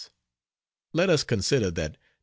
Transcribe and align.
Let 0.93 1.11
us 1.11 1.23
consider 1.23 1.69
that 1.69 1.91
No. 1.91 1.97